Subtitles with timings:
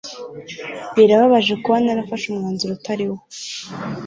[0.95, 3.17] Birababaje kuba narafashe umwanzuro utari wo.